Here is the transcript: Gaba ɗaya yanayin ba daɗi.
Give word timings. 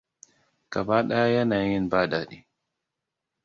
Gaba 0.71 0.97
ɗaya 1.07 1.33
yanayin 1.35 1.89
ba 1.89 2.07
daɗi. 2.11 2.37